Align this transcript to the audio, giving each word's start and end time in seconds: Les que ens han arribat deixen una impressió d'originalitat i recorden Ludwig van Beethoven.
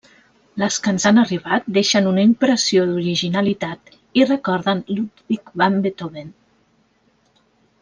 Les 0.61 0.77
que 0.85 0.91
ens 0.93 1.03
han 1.09 1.19
arribat 1.23 1.67
deixen 1.75 2.07
una 2.11 2.23
impressió 2.29 2.85
d'originalitat 2.93 3.93
i 4.21 4.25
recorden 4.31 4.83
Ludwig 4.89 5.55
van 5.65 5.79
Beethoven. 5.87 6.35